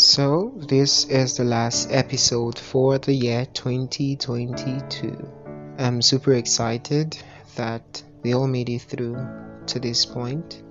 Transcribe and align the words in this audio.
So, 0.00 0.52
this 0.54 1.06
is 1.06 1.36
the 1.36 1.42
last 1.42 1.90
episode 1.90 2.56
for 2.56 2.98
the 2.98 3.12
year 3.12 3.46
2022. 3.46 5.28
I'm 5.76 6.02
super 6.02 6.34
excited 6.34 7.18
that 7.56 8.00
we 8.22 8.32
all 8.32 8.46
made 8.46 8.68
it 8.68 8.82
through 8.82 9.18
to 9.66 9.80
this 9.80 10.06
point. 10.06 10.62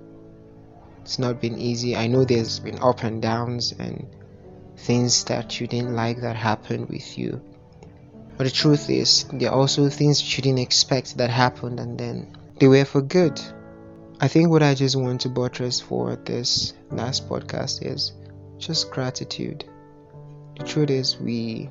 It's 1.02 1.18
not 1.18 1.42
been 1.42 1.58
easy. 1.58 1.94
I 1.94 2.06
know 2.06 2.24
there's 2.24 2.58
been 2.58 2.78
up 2.78 3.04
and 3.04 3.20
downs 3.20 3.72
and 3.78 4.06
things 4.78 5.24
that 5.24 5.60
you 5.60 5.66
didn't 5.66 5.94
like 5.94 6.22
that 6.22 6.34
happened 6.34 6.88
with 6.88 7.18
you. 7.18 7.42
But 8.38 8.44
the 8.44 8.50
truth 8.50 8.88
is, 8.88 9.24
there 9.30 9.50
are 9.50 9.58
also 9.58 9.90
things 9.90 10.38
you 10.38 10.42
didn't 10.42 10.60
expect 10.60 11.18
that 11.18 11.28
happened 11.28 11.80
and 11.80 11.98
then 11.98 12.34
they 12.58 12.66
were 12.66 12.86
for 12.86 13.02
good. 13.02 13.38
I 14.22 14.28
think 14.28 14.48
what 14.48 14.62
I 14.62 14.74
just 14.74 14.96
want 14.96 15.20
to 15.20 15.28
buttress 15.28 15.82
for 15.82 16.16
this 16.16 16.72
last 16.90 17.28
podcast 17.28 17.84
is 17.84 18.12
just 18.58 18.90
gratitude. 18.90 19.64
The 20.58 20.64
truth 20.64 20.90
is, 20.90 21.18
we 21.18 21.70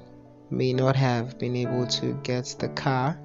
may 0.49 0.73
not 0.73 0.95
have 0.95 1.37
been 1.37 1.55
able 1.55 1.85
to 1.87 2.13
get 2.23 2.55
the 2.59 2.69
car 2.69 3.19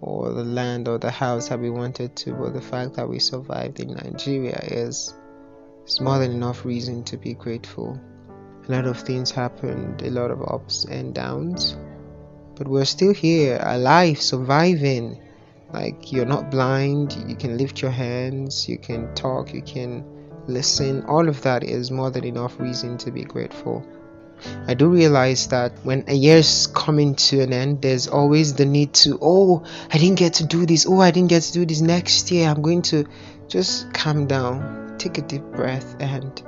or 0.00 0.32
the 0.32 0.44
land 0.44 0.88
or 0.88 0.98
the 0.98 1.10
house 1.10 1.48
that 1.48 1.60
we 1.60 1.70
wanted 1.70 2.16
to, 2.16 2.32
but 2.32 2.54
the 2.54 2.60
fact 2.60 2.94
that 2.94 3.08
we 3.08 3.18
survived 3.18 3.80
in 3.80 3.94
Nigeria 3.94 4.58
is, 4.62 5.14
is 5.86 6.00
more 6.00 6.18
than 6.18 6.32
enough 6.32 6.64
reason 6.64 7.04
to 7.04 7.16
be 7.16 7.34
grateful. 7.34 8.00
A 8.68 8.72
lot 8.72 8.86
of 8.86 9.00
things 9.00 9.30
happened, 9.30 10.02
a 10.02 10.10
lot 10.10 10.30
of 10.30 10.42
ups 10.42 10.84
and 10.84 11.14
downs, 11.14 11.76
but 12.56 12.68
we're 12.68 12.84
still 12.84 13.14
here, 13.14 13.58
alive, 13.62 14.20
surviving. 14.20 15.20
Like, 15.72 16.12
you're 16.12 16.26
not 16.26 16.50
blind, 16.50 17.12
you 17.28 17.36
can 17.36 17.56
lift 17.56 17.80
your 17.80 17.92
hands, 17.92 18.68
you 18.68 18.76
can 18.76 19.14
talk, 19.14 19.54
you 19.54 19.62
can 19.62 20.04
listen, 20.46 21.04
all 21.04 21.28
of 21.28 21.42
that 21.42 21.64
is 21.64 21.90
more 21.90 22.10
than 22.10 22.24
enough 22.24 22.58
reason 22.58 22.98
to 22.98 23.10
be 23.10 23.24
grateful. 23.24 23.86
I 24.66 24.74
do 24.74 24.88
realize 24.88 25.48
that 25.48 25.72
when 25.82 26.04
a 26.08 26.14
year's 26.14 26.66
coming 26.68 27.14
to 27.16 27.40
an 27.40 27.52
end, 27.52 27.82
there's 27.82 28.08
always 28.08 28.54
the 28.54 28.64
need 28.64 28.94
to, 28.94 29.18
oh, 29.20 29.64
I 29.92 29.98
didn't 29.98 30.18
get 30.18 30.34
to 30.34 30.46
do 30.46 30.66
this, 30.66 30.86
oh, 30.86 31.00
I 31.00 31.10
didn't 31.10 31.28
get 31.28 31.42
to 31.42 31.52
do 31.52 31.66
this 31.66 31.80
next 31.80 32.30
year. 32.30 32.48
I'm 32.48 32.62
going 32.62 32.82
to 32.82 33.06
just 33.48 33.92
calm 33.92 34.26
down, 34.26 34.96
take 34.98 35.18
a 35.18 35.22
deep 35.22 35.42
breath, 35.42 35.96
and 36.00 36.42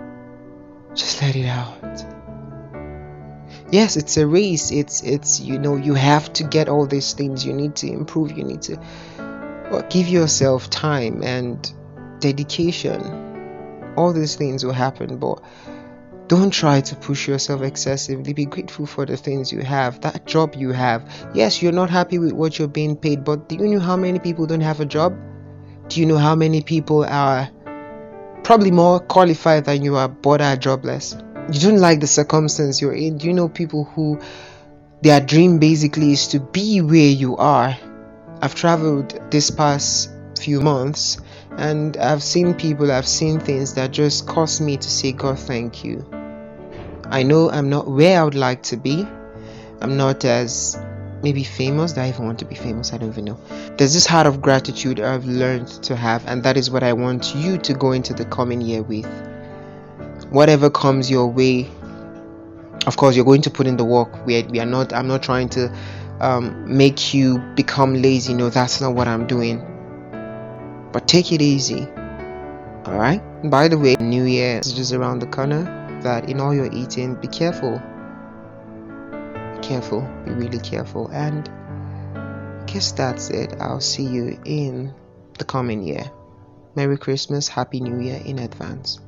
just 0.94 1.20
let 1.20 1.36
it 1.36 1.46
out. 1.46 2.04
Yes, 3.70 3.96
it's 3.96 4.18
a 4.18 4.26
race. 4.26 4.70
It's 4.70 5.02
it's 5.02 5.40
you 5.40 5.58
know 5.58 5.76
you 5.76 5.94
have 5.94 6.30
to 6.34 6.44
get 6.44 6.68
all 6.68 6.84
these 6.84 7.14
things. 7.14 7.46
You 7.46 7.54
need 7.54 7.76
to 7.76 7.90
improve. 7.90 8.36
You 8.36 8.44
need 8.44 8.60
to 8.62 8.76
well, 9.70 9.82
give 9.88 10.08
yourself 10.08 10.68
time 10.68 11.22
and 11.22 11.72
dedication 12.20 13.31
all 13.96 14.12
these 14.12 14.36
things 14.36 14.64
will 14.64 14.72
happen, 14.72 15.18
but 15.18 15.42
don't 16.28 16.50
try 16.50 16.80
to 16.80 16.96
push 16.96 17.28
yourself 17.28 17.62
excessively. 17.62 18.32
Be 18.32 18.46
grateful 18.46 18.86
for 18.86 19.04
the 19.04 19.16
things 19.16 19.52
you 19.52 19.60
have, 19.60 20.00
that 20.00 20.26
job 20.26 20.54
you 20.54 20.70
have. 20.72 21.04
Yes, 21.34 21.62
you're 21.62 21.72
not 21.72 21.90
happy 21.90 22.18
with 22.18 22.32
what 22.32 22.58
you're 22.58 22.68
being 22.68 22.96
paid, 22.96 23.24
but 23.24 23.48
do 23.48 23.56
you 23.56 23.68
know 23.68 23.80
how 23.80 23.96
many 23.96 24.18
people 24.18 24.46
don't 24.46 24.60
have 24.60 24.80
a 24.80 24.86
job? 24.86 25.14
Do 25.88 26.00
you 26.00 26.06
know 26.06 26.16
how 26.16 26.34
many 26.34 26.62
people 26.62 27.04
are 27.04 27.50
probably 28.44 28.70
more 28.70 28.98
qualified 29.00 29.66
than 29.66 29.82
you 29.82 29.96
are 29.96 30.08
but 30.08 30.40
are 30.40 30.56
jobless? 30.56 31.16
You 31.52 31.60
don't 31.60 31.78
like 31.78 32.00
the 32.00 32.06
circumstance 32.06 32.80
you're 32.80 32.94
in. 32.94 33.18
Do 33.18 33.26
you 33.26 33.34
know 33.34 33.48
people 33.48 33.84
who 33.84 34.20
their 35.02 35.20
dream 35.20 35.58
basically 35.58 36.12
is 36.12 36.28
to 36.28 36.40
be 36.40 36.80
where 36.80 37.10
you 37.10 37.36
are? 37.36 37.76
I've 38.40 38.54
traveled 38.54 39.30
this 39.30 39.50
past 39.50 40.10
few 40.38 40.60
months 40.60 41.18
and 41.58 41.96
I've 41.96 42.22
seen 42.22 42.54
people, 42.54 42.90
I've 42.90 43.06
seen 43.06 43.38
things 43.38 43.74
that 43.74 43.90
just 43.90 44.26
cause 44.26 44.60
me 44.60 44.76
to 44.76 44.88
say, 44.88 45.12
God, 45.12 45.38
thank 45.38 45.84
you. 45.84 46.04
I 47.04 47.22
know 47.22 47.50
I'm 47.50 47.68
not 47.68 47.88
where 47.88 48.20
I 48.20 48.24
would 48.24 48.34
like 48.34 48.62
to 48.64 48.76
be. 48.76 49.06
I'm 49.80 49.96
not 49.96 50.24
as 50.24 50.78
maybe 51.22 51.44
famous. 51.44 51.96
I 51.98 52.08
even 52.08 52.24
want 52.24 52.38
to 52.38 52.44
be 52.44 52.54
famous? 52.54 52.92
I 52.92 52.98
don't 52.98 53.10
even 53.10 53.26
know. 53.26 53.38
There's 53.76 53.92
this 53.92 54.06
heart 54.06 54.26
of 54.26 54.40
gratitude 54.40 54.98
I've 54.98 55.26
learned 55.26 55.68
to 55.84 55.94
have, 55.94 56.26
and 56.26 56.42
that 56.44 56.56
is 56.56 56.70
what 56.70 56.82
I 56.82 56.94
want 56.94 57.34
you 57.34 57.58
to 57.58 57.74
go 57.74 57.92
into 57.92 58.14
the 58.14 58.24
coming 58.24 58.60
year 58.60 58.82
with. 58.82 59.06
Whatever 60.30 60.70
comes 60.70 61.10
your 61.10 61.26
way, 61.26 61.70
of 62.86 62.96
course, 62.96 63.14
you're 63.14 63.24
going 63.26 63.42
to 63.42 63.50
put 63.50 63.66
in 63.66 63.76
the 63.76 63.84
work. 63.84 64.24
We 64.24 64.40
are, 64.40 64.48
we 64.48 64.60
are 64.60 64.66
not. 64.66 64.92
I'm 64.92 65.06
not 65.06 65.22
trying 65.22 65.50
to 65.50 65.74
um, 66.20 66.76
make 66.76 67.12
you 67.12 67.38
become 67.56 68.00
lazy. 68.00 68.32
No, 68.32 68.48
that's 68.48 68.80
not 68.80 68.94
what 68.94 69.06
I'm 69.06 69.26
doing 69.26 69.71
but 70.92 71.08
take 71.08 71.32
it 71.32 71.42
easy. 71.42 71.86
Alright? 72.86 73.22
By 73.50 73.68
the 73.68 73.78
way, 73.78 73.96
New 74.00 74.24
Year 74.24 74.58
is 74.58 74.72
just 74.72 74.92
around 74.92 75.20
the 75.20 75.26
corner. 75.26 75.78
That 76.02 76.28
in 76.28 76.40
all 76.40 76.54
your 76.54 76.70
eating, 76.72 77.14
be 77.14 77.28
careful. 77.28 77.80
Be 79.54 79.66
careful. 79.66 80.02
Be 80.24 80.32
really 80.32 80.58
careful. 80.58 81.08
And 81.08 81.48
I 82.16 82.64
guess 82.66 82.92
that's 82.92 83.30
it. 83.30 83.54
I'll 83.60 83.80
see 83.80 84.04
you 84.04 84.38
in 84.44 84.94
the 85.38 85.44
coming 85.44 85.82
year. 85.82 86.10
Merry 86.74 86.98
Christmas, 86.98 87.48
Happy 87.48 87.80
New 87.80 88.00
Year 88.00 88.20
in 88.24 88.38
advance. 88.38 88.98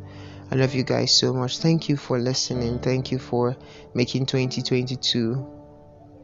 I 0.50 0.56
love 0.56 0.74
you 0.74 0.84
guys 0.84 1.12
so 1.12 1.32
much. 1.32 1.58
Thank 1.58 1.88
you 1.88 1.96
for 1.96 2.18
listening. 2.18 2.78
Thank 2.78 3.10
you 3.10 3.18
for 3.18 3.56
making 3.94 4.26
2022 4.26 5.54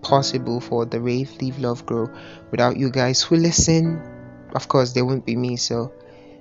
possible 0.02 0.60
for 0.60 0.84
the 0.86 1.00
Rave 1.00 1.32
Leave 1.40 1.58
Love 1.58 1.84
Grow. 1.86 2.08
Without 2.50 2.76
you 2.76 2.90
guys 2.90 3.22
who 3.22 3.36
listen, 3.36 4.19
of 4.54 4.68
course 4.68 4.92
there 4.92 5.04
won't 5.04 5.24
be 5.24 5.36
me 5.36 5.56
so 5.56 5.92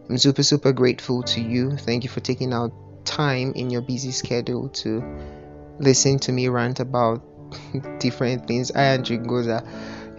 i'm 0.09 0.17
super 0.17 0.43
super 0.43 0.71
grateful 0.71 1.23
to 1.23 1.41
you 1.41 1.75
thank 1.77 2.03
you 2.03 2.09
for 2.09 2.19
taking 2.19 2.53
out 2.53 2.71
time 3.05 3.53
in 3.55 3.69
your 3.69 3.81
busy 3.81 4.11
schedule 4.11 4.69
to 4.69 5.03
listen 5.79 6.19
to 6.19 6.31
me 6.31 6.47
rant 6.47 6.79
about 6.79 7.21
different 7.99 8.47
things 8.47 8.71
i 8.71 8.83
and 8.83 9.05
jingoza 9.05 9.65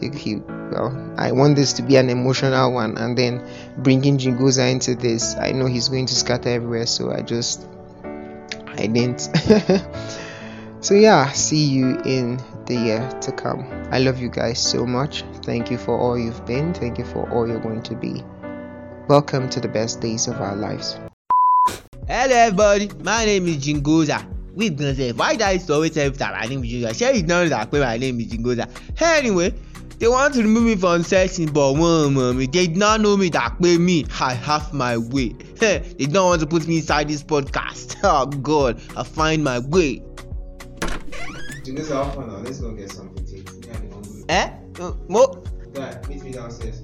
he, 0.00 0.08
he, 0.18 0.36
well 0.36 1.14
i 1.18 1.30
want 1.30 1.56
this 1.56 1.74
to 1.74 1.82
be 1.82 1.96
an 1.96 2.08
emotional 2.08 2.72
one 2.72 2.96
and 2.96 3.16
then 3.16 3.46
bringing 3.78 4.18
jingoza 4.18 4.70
into 4.70 4.94
this 4.94 5.36
i 5.36 5.52
know 5.52 5.66
he's 5.66 5.88
going 5.88 6.06
to 6.06 6.14
scatter 6.14 6.48
everywhere 6.48 6.86
so 6.86 7.12
i 7.12 7.20
just 7.20 7.66
i 8.78 8.86
didn't 8.86 9.20
so 10.80 10.94
yeah 10.94 11.30
see 11.32 11.66
you 11.66 12.00
in 12.04 12.40
the 12.70 12.76
year 12.76 13.10
to 13.20 13.32
come. 13.32 13.66
I 13.90 13.98
love 13.98 14.18
you 14.20 14.28
guys 14.28 14.58
so 14.58 14.86
much. 14.86 15.24
Thank 15.42 15.70
you 15.70 15.78
for 15.78 15.98
all 15.98 16.18
you've 16.18 16.44
been. 16.44 16.74
Thank 16.74 16.98
you 16.98 17.04
for 17.04 17.28
all 17.30 17.48
you're 17.48 17.60
going 17.60 17.82
to 17.84 17.94
be. 17.94 18.22
Welcome 19.08 19.48
to 19.50 19.60
the 19.60 19.68
best 19.68 20.00
days 20.00 20.28
of 20.28 20.38
our 20.38 20.54
lives. 20.54 21.00
Hello, 22.06 22.36
everybody. 22.36 22.90
My 23.02 23.24
name 23.24 23.46
is 23.48 23.56
Jingoza. 23.56 24.26
Wait, 24.54 24.76
gonna 24.76 24.94
say, 24.94 25.12
why 25.12 25.32
did 25.32 25.42
I 25.42 25.58
always 25.72 25.92
tell 25.92 26.10
that 26.10 26.32
my 26.34 26.46
name 26.46 26.62
is 26.62 26.70
Jingoza? 26.70 26.98
Sure, 26.98 27.14
it 27.14 27.26
now 27.26 27.48
that 27.48 27.72
my 27.72 27.96
name 27.96 28.20
is 28.20 28.26
Jingoza. 28.26 28.68
Anyway, 29.00 29.54
they 29.98 30.08
want 30.08 30.34
to 30.34 30.42
remove 30.42 30.64
me 30.64 30.76
from 30.76 31.02
section, 31.04 31.46
but 31.46 31.72
one 31.72 32.14
mommy, 32.14 32.46
they 32.46 32.66
did 32.66 32.76
not 32.76 33.00
know 33.00 33.16
me 33.16 33.30
that 33.30 33.58
way 33.60 33.78
me. 33.78 34.04
I 34.20 34.34
have 34.34 34.74
my 34.74 34.98
way. 34.98 35.28
they 35.58 36.06
don't 36.06 36.26
want 36.26 36.40
to 36.42 36.46
put 36.46 36.68
me 36.68 36.78
inside 36.78 37.08
this 37.08 37.22
podcast. 37.22 37.96
Oh 38.04 38.26
God, 38.26 38.80
I 38.96 39.04
find 39.04 39.42
my 39.42 39.58
way. 39.58 40.02
Jingoza, 41.64 41.96
off 41.96 42.18
now. 42.18 42.36
Let's 42.38 42.60
go 42.60 42.72
get 42.72 42.90
something 42.90 43.24
to 43.24 43.36
eat. 43.36 43.59
Eh? 44.30 44.48
Mo- 45.08 45.42
Dad, 45.74 46.08
meet 46.08 46.22
me 46.22 46.30
downstairs. 46.30 46.82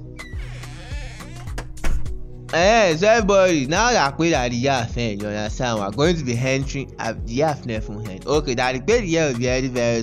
Eh, 2.53 2.97
so 2.97 3.09
everybody, 3.09 3.67
now 3.67 3.91
that 3.91 4.17
we 4.19 4.33
are 4.33 4.49
the 4.49 4.89
fan, 4.93 5.19
you 5.19 5.27
understand, 5.27 5.81
we're 5.81 5.91
going 5.91 6.17
to 6.17 6.23
be 6.25 6.39
entering 6.39 6.95
at 7.01 7.27
the 7.27 7.33
year 7.33 7.55
from 7.81 8.05
hand. 8.05 8.25
Okay, 8.25 8.55
that 8.55 8.73
the 8.73 8.79
great 8.79 9.05
year 9.05 9.27
will 9.27 9.37
be 9.39 9.45
very, 9.45 9.67
very 9.69 10.03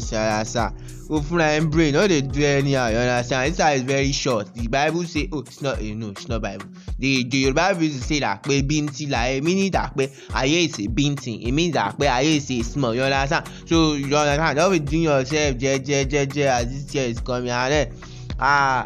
from 1.22 1.38
my 1.38 1.60
brain, 1.62 1.94
no, 1.94 2.08
they 2.08 2.22
do 2.22 2.44
anyhow, 2.44 2.88
you 2.88 2.98
understand. 2.98 3.54
This 3.54 3.60
is 3.60 3.82
very 3.84 4.12
short. 4.12 4.54
The 4.56 4.68
Bible 4.68 5.04
say, 5.04 5.30
oh, 5.32 5.40
it's 5.40 5.62
not, 5.62 5.82
you 5.82 5.96
know, 5.96 6.10
it's 6.10 6.28
not 6.28 6.42
Bible. 6.42 6.66
The 7.00 7.24
the 7.24 7.38
Yoruba 7.38 7.74
Bible 7.74 7.90
say 7.90 8.20
that 8.20 8.44
pé 8.44 8.62
bíntín 8.62 9.10
like 9.10 9.44
meaning 9.44 9.72
that 9.72 9.96
pé 9.96 10.08
ayé 10.30 10.66
is 10.66 10.80
a 10.80 10.88
bíntín. 10.88 11.46
It 11.46 11.52
means 11.52 11.74
that 11.74 11.98
pé 11.98 12.08
ayé 12.08 12.38
is 12.38 12.50
a 12.52 12.62
small, 12.64 12.96
you 12.96 13.02
understand. 13.04 13.48
So 13.68 13.94
you 13.94 14.16
understand, 14.16 14.58
don't 14.58 14.72
be 14.72 14.80
doing 14.80 15.04
yourself 15.04 15.58
je 15.58 15.80
je 15.80 16.06
je 16.06 16.26
je 16.26 16.42
as 16.48 16.66
this 16.68 16.96
year 16.96 17.06
is 17.10 17.20
coming 17.20 17.50
and 17.50 17.72
then 17.74 17.94
ah. 18.40 18.86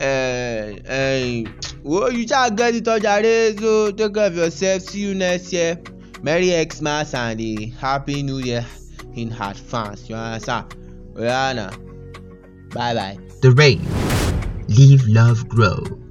Uh, 0.00 0.33
well, 1.82 2.12
you 2.12 2.26
just 2.26 2.56
get 2.56 2.74
it 2.74 2.84
jare 2.84 3.56
so 3.56 3.90
take 3.90 4.14
care 4.14 4.26
of 4.26 4.36
yourself. 4.36 4.82
See 4.82 5.00
you 5.00 5.14
next 5.14 5.52
year. 5.52 5.80
Merry 6.22 6.50
xmas 6.70 7.14
and 7.14 7.40
a 7.40 7.66
happy 7.80 8.22
new 8.22 8.38
year 8.38 8.64
in 9.14 9.32
advance. 9.32 10.08
You 10.08 10.16
understand? 10.16 10.74
Na 11.16 11.70
bye 12.74 12.94
bye. 12.94 13.18
The 13.40 13.52
rain. 13.52 13.80
Leave 14.68 15.06
Love 15.06 15.48
Grow. 15.48 16.03